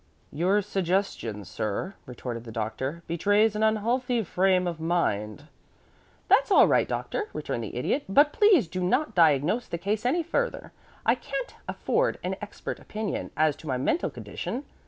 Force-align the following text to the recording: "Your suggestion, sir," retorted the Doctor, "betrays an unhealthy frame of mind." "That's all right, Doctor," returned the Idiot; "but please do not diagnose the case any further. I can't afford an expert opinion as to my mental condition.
"Your 0.31 0.63
suggestion, 0.63 1.45
sir," 1.45 1.93
retorted 2.07 2.43
the 2.43 2.51
Doctor, 2.51 3.03
"betrays 3.05 3.55
an 3.55 3.61
unhealthy 3.61 4.23
frame 4.23 4.65
of 4.65 4.79
mind." 4.81 5.43
"That's 6.27 6.49
all 6.49 6.67
right, 6.67 6.87
Doctor," 6.87 7.29
returned 7.33 7.63
the 7.63 7.75
Idiot; 7.75 8.05
"but 8.09 8.33
please 8.33 8.67
do 8.67 8.81
not 8.81 9.13
diagnose 9.13 9.67
the 9.67 9.77
case 9.77 10.03
any 10.03 10.23
further. 10.23 10.71
I 11.05 11.13
can't 11.13 11.53
afford 11.67 12.17
an 12.23 12.35
expert 12.41 12.79
opinion 12.79 13.29
as 13.37 13.55
to 13.57 13.67
my 13.67 13.77
mental 13.77 14.09
condition. 14.09 14.63